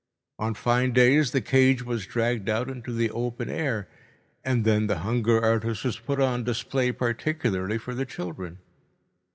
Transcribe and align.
On 0.39 0.55
fine 0.55 0.93
days 0.93 1.29
the 1.29 1.41
cage 1.41 1.83
was 1.83 2.07
dragged 2.07 2.49
out 2.49 2.71
into 2.71 2.91
the 2.91 3.11
open 3.11 3.49
air, 3.49 3.87
and 4.43 4.65
then 4.65 4.87
the 4.87 5.01
hunger 5.05 5.39
artist 5.39 5.83
was 5.83 5.99
put 5.99 6.19
on 6.19 6.43
display 6.43 6.91
particularly 6.91 7.77
for 7.77 7.93
the 7.93 8.05
children. 8.07 8.57